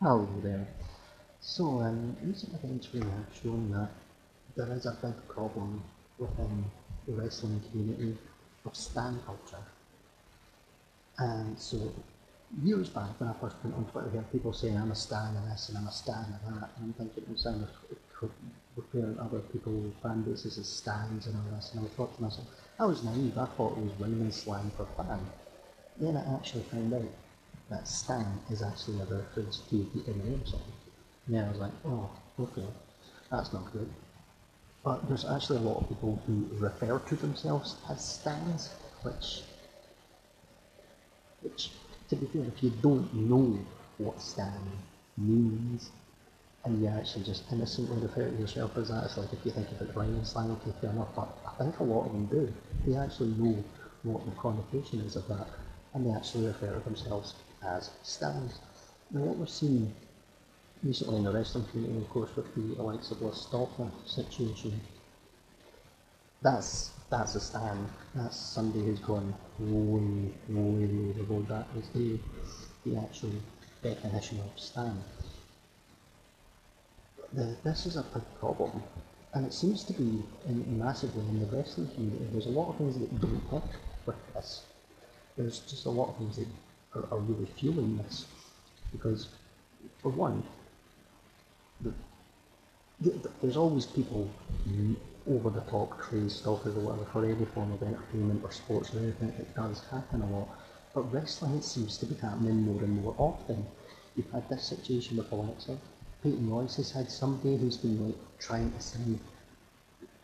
[0.00, 0.64] Hello there.
[1.40, 3.90] So, um, recent events really have shown that
[4.54, 5.82] there is a big problem
[6.20, 6.66] within
[7.04, 8.16] the wrestling community
[8.64, 9.64] of stan culture.
[11.18, 11.92] And so,
[12.62, 15.36] years back when I first went on Twitter, I heard people saying I'm a stan
[15.36, 17.66] of this and I'm a stan of that, and I'm thinking it sounds
[18.76, 22.46] referring other people, fan bases as stans and all this, and I thought to myself,
[22.78, 25.18] I was naive, I thought it was women's slang for fan.
[25.96, 27.02] Then I actually found out
[27.70, 30.62] that Stan is actually a reference to the Eminem song.
[31.26, 32.10] And I was like, oh,
[32.40, 32.66] okay,
[33.30, 33.88] that's not good.
[34.84, 38.70] But there's actually a lot of people who refer to themselves as Stans,
[39.02, 39.42] which,
[41.42, 41.70] which,
[42.08, 43.58] to be fair, if you don't know
[43.98, 44.60] what Stan
[45.18, 45.90] means,
[46.64, 49.70] and you actually just innocently refer to yourself as that, it's like if you think
[49.70, 52.52] of it rhyming slang, okay, fair enough, but I think a lot of them do.
[52.86, 53.62] They actually know
[54.02, 55.48] what the connotation is of that,
[55.94, 58.58] and they actually refer to themselves as stans.
[59.10, 59.92] Now what we're seeing
[60.82, 64.80] recently in the wrestling community, of course, with the Alexa Bliss Stalker situation,
[66.42, 67.88] that's that's a stan.
[68.14, 71.48] That's somebody who's gone way, way overboard.
[71.48, 72.18] That is the
[72.84, 73.32] the actual
[73.82, 75.02] definition of stan.
[77.32, 78.82] The, this is a big problem,
[79.34, 82.26] and it seems to be in, massively in the wrestling community.
[82.32, 83.62] There's a lot of things that don't hit
[84.06, 84.62] with this.
[85.36, 86.46] There's just a lot of things that
[86.94, 88.26] are, are really fueling this.
[88.92, 89.28] Because,
[90.02, 90.42] for one,
[91.80, 91.92] the,
[93.00, 94.28] the, there's always people
[95.30, 98.98] over the top crazy stuff or whatever for any form of entertainment or sports or
[98.98, 99.28] anything.
[99.28, 100.48] It does happen a lot.
[100.94, 103.66] But wrestling it seems to be happening more and more often.
[104.16, 105.76] You've had this situation with Alexa.
[106.22, 109.20] Peyton Royce has had somebody who's been like trying to send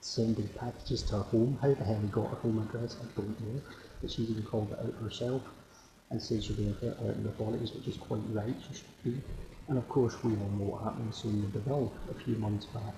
[0.00, 1.58] sending packages to her home.
[1.60, 3.60] How the hell he got her home address, I don't know.
[4.00, 5.42] But she's even called it out herself
[6.12, 8.76] and says you're being uh, fair out in the authorities, which is quite right, you
[8.76, 9.20] should be.
[9.68, 12.94] And of course, we all know what happened Sonya Deville a few months back.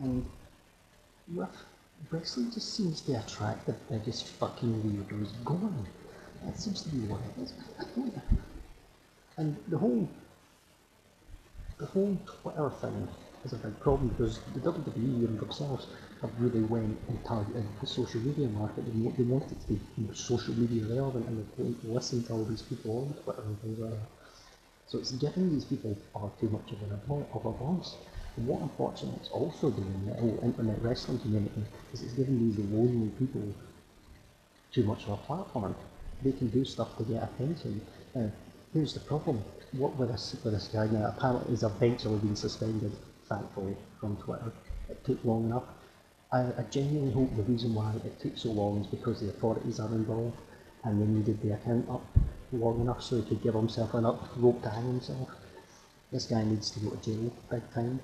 [0.00, 0.24] And
[1.34, 1.48] with
[2.10, 5.86] wrestling just seems to attract the biggest fucking weirdos going.
[6.44, 7.54] That seems to be what it is.
[9.38, 10.08] And the whole
[11.78, 13.08] the whole Twitter thing
[13.46, 15.86] is a big problem because the WWE themselves
[16.20, 18.84] have really went and targeted the social media market.
[18.84, 21.80] They, want, they want it to be you know, social media relevant and they want
[21.82, 24.08] to listen to all these people on Twitter and things like that.
[24.88, 27.94] So it's giving these people far too much of, an, of a voice.
[28.36, 32.58] And what unfortunately it's also doing, the whole internet wrestling community, is it's giving these
[32.66, 33.42] lonely people
[34.72, 35.74] too much of a platform.
[36.22, 37.80] They can do stuff to get attention.
[38.14, 38.30] Now,
[38.72, 39.42] here's the problem.
[39.72, 42.92] What with this, with this guy now, apparently he's eventually been suspended,
[43.28, 44.52] thankfully, from Twitter.
[44.88, 45.64] It took long enough.
[46.32, 49.80] I, I genuinely hope the reason why it took so long is because the authorities
[49.80, 50.36] are involved
[50.84, 52.04] and they needed the account up
[52.52, 55.28] long enough so he could give himself enough rope to hang himself.
[56.12, 58.00] This guy needs to go to jail big time.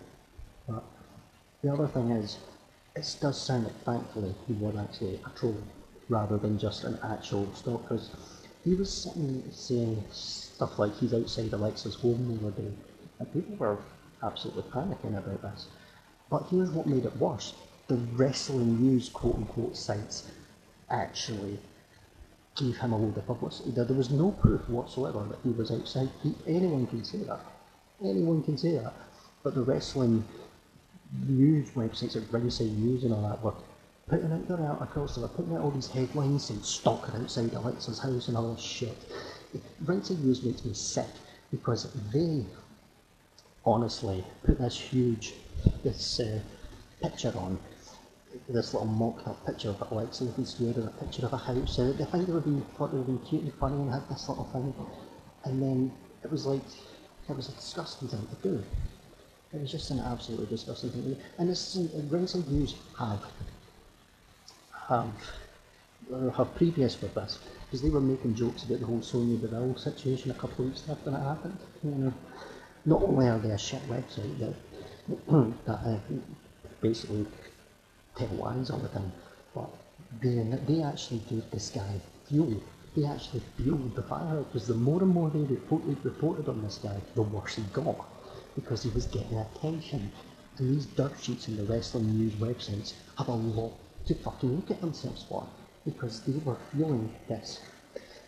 [0.68, 0.82] But
[1.62, 2.38] the other thing is,
[2.94, 5.56] it does sound like thankfully he was actually a troll
[6.08, 8.00] rather than just an actual stalker.
[8.64, 12.72] He was sitting saying stuff like he's outside Alexa's home the other day,
[13.18, 13.78] and people were
[14.22, 15.66] absolutely panicking about this.
[16.30, 17.54] But here's what made it worse
[17.88, 20.30] the wrestling news quote unquote sites
[20.88, 21.58] actually
[22.56, 23.70] gave him a load of publicity.
[23.70, 26.08] There, was no proof whatsoever that he was outside.
[26.46, 27.40] Anyone can say that.
[28.02, 28.94] Anyone can say that.
[29.42, 30.24] But the wrestling
[31.26, 33.54] news websites like Ringside News and all that were
[34.08, 37.98] putting out their articles, they were putting out all these headlines saying stalker outside Alexa's
[37.98, 38.96] house and all this shit.
[39.84, 41.08] Ringside News makes me sick
[41.50, 42.44] because they
[43.64, 45.34] honestly put this huge,
[45.84, 46.40] this uh,
[47.02, 47.58] picture on
[48.48, 51.96] this little mock-up picture of Alexa looking scared and a picture of a house and
[51.98, 54.28] they think they were being thought they were being cute and funny and had this
[54.28, 54.74] little thing
[55.44, 55.92] and then
[56.24, 56.62] it was like
[57.28, 58.64] it was a disgusting thing to do.
[59.52, 61.20] It was just an absolutely disgusting thing to do.
[61.38, 63.22] And this is Ringside News have
[64.88, 65.12] have
[66.36, 70.30] have previous with this because they were making jokes about the whole Sonya Deville situation
[70.30, 71.58] a couple of weeks after it happened.
[71.84, 72.14] You know,
[72.84, 74.54] not only are they a shit website that
[75.66, 75.98] that uh,
[76.80, 77.26] basically
[78.16, 79.12] tell lies all the time.
[79.54, 79.70] But
[80.20, 80.34] they,
[80.66, 82.60] they actually gave this guy fuel.
[82.96, 86.78] They actually fueled the fire because the more and more they reported, reported on this
[86.82, 88.04] guy, the worse he got
[88.54, 90.12] because he was getting attention.
[90.58, 93.72] And these dirt sheets and the wrestling news websites have a lot
[94.06, 95.46] to fucking look at themselves for
[95.84, 97.60] because they were fueling this.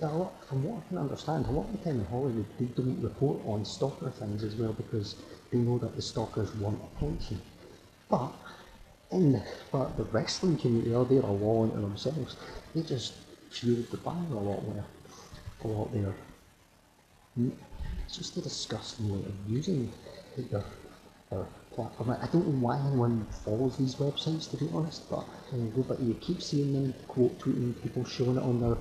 [0.00, 2.64] A lot, from what I can understand, a lot of the time in Hollywood they
[2.64, 5.14] don't report on stalker things as well because
[5.50, 7.40] they know that the stalkers want attention.
[8.10, 8.32] But
[9.12, 12.36] in the, but the wrestling community they are there a law unto themselves.
[12.74, 13.14] They just
[13.50, 14.84] fueled the fire a lot more,
[15.62, 16.14] a lot there.
[18.04, 19.92] It's just a disgusting way of using
[20.50, 20.64] their,
[21.30, 22.10] their platform.
[22.10, 26.14] I don't know why anyone follows these websites, to be honest, but, uh, but you
[26.14, 28.76] keep seeing them quote tweeting people showing it on their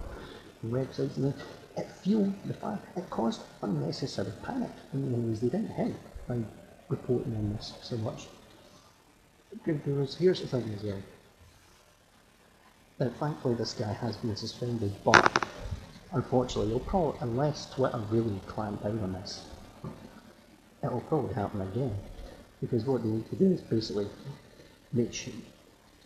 [0.67, 1.33] websites, and
[1.77, 2.79] it fueled the fire.
[2.95, 5.39] It caused unnecessary panic in the news.
[5.39, 5.95] They didn't help
[6.27, 6.39] by
[6.89, 8.27] reporting on this so much.
[9.65, 11.01] Here's the thing as well.
[12.99, 15.47] Uh, thankfully, this guy has been suspended, but
[16.11, 19.45] unfortunately, he'll probably, unless Twitter really clamp down on this,
[20.83, 21.95] it'll probably happen again.
[22.61, 24.07] Because what they need to do is basically
[24.93, 25.33] make sure,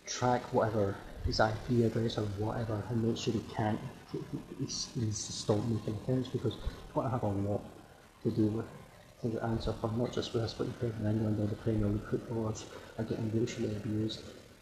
[0.06, 0.96] track whatever
[1.26, 3.78] his IP address or whatever and make sure he can't,
[4.12, 4.18] he
[4.60, 6.54] needs to stop making accounts because
[6.92, 7.62] Twitter have a lot
[8.22, 8.66] to do with
[9.22, 12.66] to answer for, not just this, but the in England or the Premier League footballers
[12.98, 14.20] are getting racially abused.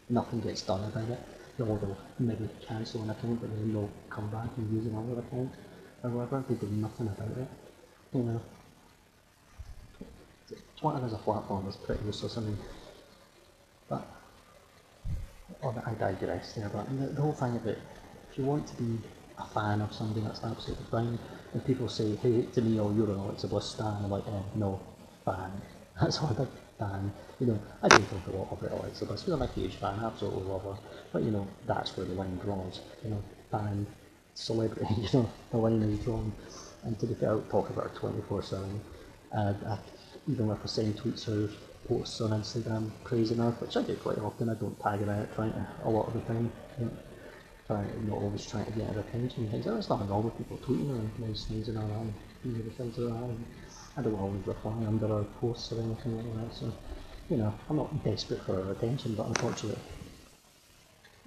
[0.09, 1.19] Nothing gets done about it
[1.57, 5.51] they'll maybe cancel an account but then they'll come back and use another account
[6.03, 6.43] or whatever.
[6.47, 7.47] They do nothing about it.
[8.13, 8.41] You know.
[10.79, 12.57] Twitter as a platform is pretty useless, I mean.
[13.89, 14.07] But
[15.63, 17.77] oh, I digress there, but the, the whole thing about
[18.31, 18.99] if you want to be
[19.37, 21.19] a fan of somebody, that's absolutely fine.
[21.51, 24.41] When people say, hey, to me, oh, you're an Alexa Bliss stan, I'm like, eh,
[24.55, 24.79] no,
[25.25, 25.51] fan.
[26.01, 26.45] That's what I
[26.77, 27.11] fan.
[27.39, 29.99] You know, I do think a lot it Alexa Bliss because I'm a huge fan,
[30.03, 30.77] absolutely love her.
[31.11, 32.81] But you know, that's where the line draws.
[33.03, 33.87] You know, fan,
[34.33, 36.31] celebrity, you know, the line is drawn.
[36.83, 38.81] And to be fair, I talk about her 24 7.
[39.35, 39.77] Uh, I,
[40.31, 41.51] even if I send tweets or
[41.87, 45.33] posts on Instagram praising her, which I do quite often, I don't tag her out
[45.35, 46.51] trying to, a lot of the time.
[46.79, 46.91] You know,
[47.67, 49.65] trying, not always trying to get her attention and things.
[49.65, 52.13] There's nothing wrong with people tweeting her nice things in her eye,
[52.45, 53.35] you know, things in her eye.
[53.97, 56.73] I don't always reply under our posts or anything like that, so,
[57.29, 59.81] you know, I'm not desperate for attention, but unfortunately,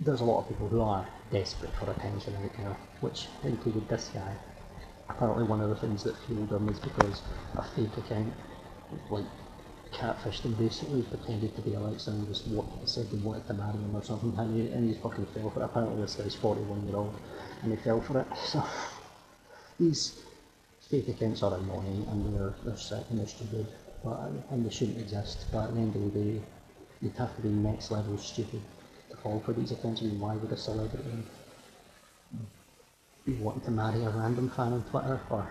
[0.01, 4.11] there's a lot of people who are desperate for attention right now, which included this
[4.15, 4.35] guy.
[5.09, 7.23] Apparently one of the things that fueled him is because
[7.57, 8.33] a fake account,
[9.11, 9.25] like,
[9.93, 13.73] catfished him basically, pretended to be Alexa and just what, said he wanted to marry
[13.73, 15.65] him or something, and he, and he fucking fell for it.
[15.65, 17.15] Apparently this guy's 41 year old,
[17.63, 18.63] and he fell for it, so,
[19.79, 20.21] these
[20.91, 23.67] fake accounts are annoying and they're, they're sick and they're stupid,
[24.05, 25.47] but, and they shouldn't exist.
[25.53, 26.41] But at the end of the day,
[27.01, 28.61] you'd have to be next level stupid
[29.11, 30.03] to fall for these accounts.
[30.03, 31.25] I mean, why would a celebrity
[33.25, 35.49] be wanting to marry a random fan on Twitter or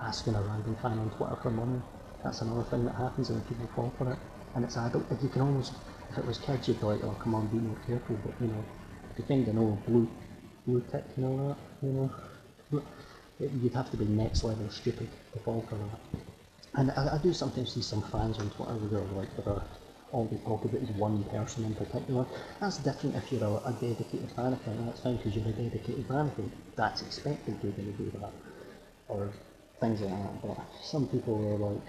[0.00, 1.80] asking a random fan on Twitter for money?
[2.22, 4.18] That's another thing that happens and people fall for it.
[4.54, 5.10] And it's adult.
[5.10, 5.72] If you can almost,
[6.10, 8.18] if it was kids, you'd be like, oh, come on, be more careful.
[8.24, 8.64] But you know,
[9.18, 10.08] you know blue,
[10.66, 12.10] blue tick and all that, you know.
[13.38, 16.00] You'd have to be next level stupid to fall for that.
[16.74, 19.62] And I, I do sometimes see some fans on Twitter who are like, they're
[20.12, 22.26] all they talk about is one person in particular.
[22.60, 26.04] That's different if you're a, a dedicated fan account, that's fine because you're a dedicated
[26.06, 26.52] fan account.
[26.76, 28.32] That's expected you're going to do that.
[29.08, 29.30] Or
[29.80, 30.42] things like that.
[30.42, 31.82] But some people are like,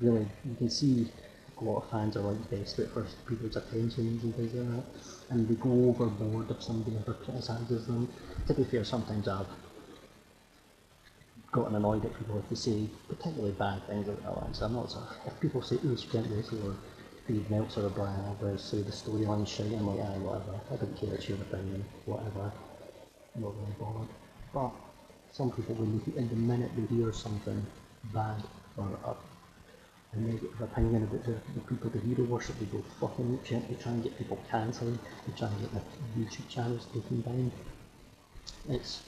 [0.00, 1.08] really, you can see
[1.60, 4.84] a lot of fans are like desperate for people's attentions and things like that.
[5.30, 8.08] And they go overboard if somebody ever criticises them.
[8.46, 9.46] To be fair, sometimes I've
[11.52, 14.64] gotten annoyed at people if they say particularly bad things about Alexa.
[14.64, 16.76] I'm not sort of, if people say, oh, she can't or
[17.28, 20.60] Dave Meltzer or Bryan Alvarez say the storyline shit, I'm like, ah, whatever.
[20.72, 22.50] I don't care, it's your opinion, whatever.
[23.36, 24.08] I'm not really bothered.
[24.52, 24.72] But
[25.32, 27.64] some people, when they, in the minute they hear something
[28.12, 28.42] bad
[28.76, 29.22] or up,
[30.12, 33.76] a negative opinion about the, the people the hero worship, they go fucking shit, they
[33.76, 35.82] try and get people cancelled, they try and get their
[36.18, 37.52] YouTube channels taken down.
[38.68, 39.02] It's,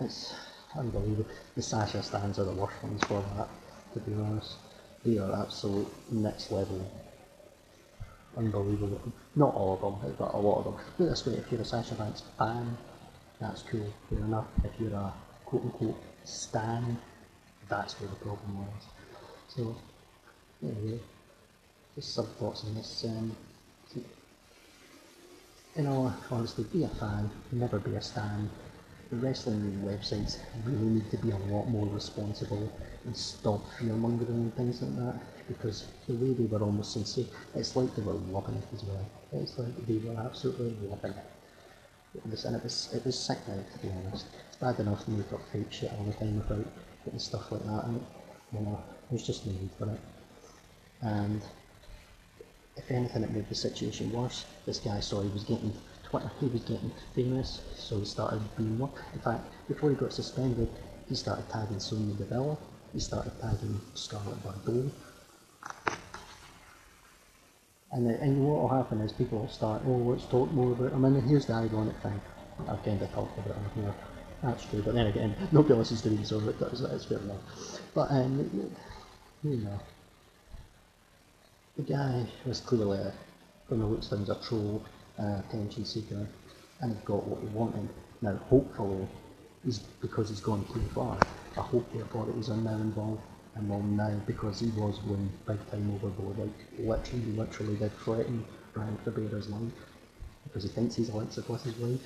[0.00, 0.34] it's,
[0.76, 1.26] unbelievable.
[1.54, 3.48] The Sasha stans are the worst ones for that,
[3.94, 4.56] to be honest.
[5.04, 6.90] They are absolute next level.
[8.36, 9.00] Unbelievable.
[9.36, 10.74] Not all of them, but a lot of them.
[10.96, 12.76] Put this way, if you're a Sasha Banks fan,
[13.40, 14.46] that's cool, fair enough.
[14.64, 15.12] If you're a
[15.44, 16.98] quote unquote stan,
[17.68, 18.86] that's where the problem lies.
[19.48, 19.76] So,
[20.62, 21.00] anyway,
[21.94, 23.04] just some thoughts on this.
[23.08, 23.36] Um,
[25.76, 28.48] you know, honestly, be a fan, never be a stan
[29.10, 32.72] the wrestling websites really need to be a lot more responsible
[33.04, 37.76] and stop fear-mongering and things like that because the way they were almost sincere, it's
[37.76, 39.08] like they were loving it as well.
[39.34, 41.35] It's like they were absolutely loving it.
[42.24, 44.26] It and it was, it was sickening to be honest.
[44.48, 46.66] It's bad enough to make got fake shit all the time about
[47.04, 48.04] getting stuff like that and
[48.52, 50.00] you know, there's just no need for it.
[51.02, 51.42] And
[52.76, 55.72] if anything it made the situation worse, this guy saw he was getting
[56.04, 58.90] Twitter, he was getting famous, so he started being more.
[59.14, 60.68] In fact, before he got suspended,
[61.08, 62.58] he started tagging Sonya Deville,
[62.92, 64.90] he started tagging Scarlett Bordeaux.
[67.96, 71.06] And, and what will happen is people will start, oh, let's talk more about him.
[71.06, 72.20] And here's the ironic thing,
[72.68, 73.94] I've kind of talked about him here.
[74.42, 77.80] That's true, but then again, nobody listens to me, so it does, that's fair enough.
[77.94, 78.70] But, um,
[79.42, 79.80] you know,
[81.78, 83.14] the guy was clearly, a,
[83.66, 84.84] from the looks of things, a troll,
[85.16, 86.26] an attention seeker,
[86.82, 87.88] and he got what he wanted.
[88.20, 89.08] Now, hopefully,
[89.64, 91.18] he's, because he's gone too far,
[91.56, 93.22] I hope the authorities are now involved,
[93.56, 96.48] and will now, because he was going big time overboard, like,
[96.78, 98.44] literally, literally did threaten
[98.74, 99.72] Ryan Cabrera's life,
[100.44, 102.00] because he thinks he's Alexa wife.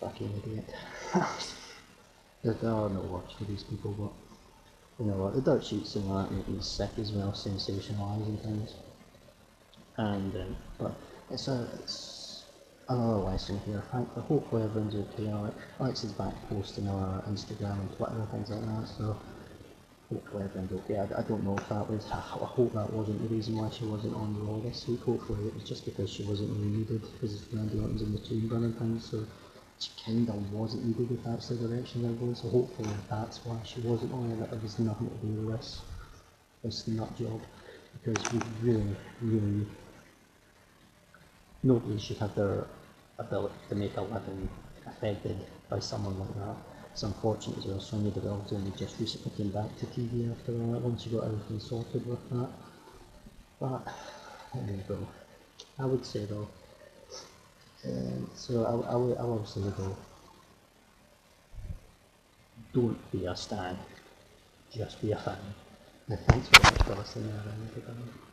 [0.00, 0.74] Fucking idiot.
[2.44, 6.08] there, are no words for these people, but you know what, the dirt sheets and
[6.10, 8.74] that make me sick as well, sensationalising things.
[9.96, 10.92] And, um, but
[11.30, 12.44] it's a, it's
[12.88, 13.82] another lesson here.
[13.90, 15.32] Frankly, hopefully everyone's okay.
[15.80, 19.16] Alex is back posting on Instagram and Twitter and things like that, so
[20.18, 20.98] everyone's okay.
[20.98, 23.84] I, I don't know if that was, I, hope that wasn't the reason why she
[23.84, 25.00] wasn't on Raw this week.
[25.02, 28.56] Hopefully it was just because she wasn't really needed, because Randy Orton's in the chamber
[28.56, 29.24] and things, so
[29.78, 33.58] she kind of wasn't needed if that's the direction they're going, so hopefully that's why
[33.64, 35.80] she wasn't on it, it was nothing to do with this,
[36.62, 37.40] this nut job,
[38.02, 39.66] because we really, really,
[41.62, 42.66] nobody should have their
[43.18, 44.48] ability to make a living
[44.86, 45.36] affected
[45.68, 46.71] by someone like that.
[46.92, 50.58] It's unfortunate as well, Sonya Deville only just recently came back to TV after that,
[50.58, 52.50] once you got everything sorted with that.
[53.58, 53.88] But,
[54.54, 55.08] there you go.
[55.78, 56.48] I would say though,
[57.86, 59.96] um, so I, I, will, I will say though,
[62.74, 63.78] don't be a stan,
[64.70, 65.38] just be a fan.
[66.08, 67.32] And thanks very much for listening.
[67.32, 68.31] everyone.